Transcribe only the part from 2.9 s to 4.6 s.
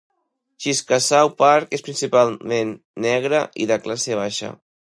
negre i de classe baixa.